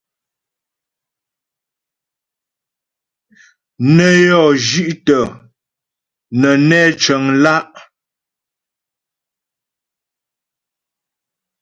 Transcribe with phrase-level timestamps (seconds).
[3.95, 5.17] Nə́ yɔ́ zhi'tə
[6.39, 7.65] nə́ nɛ́ cəŋ lá'.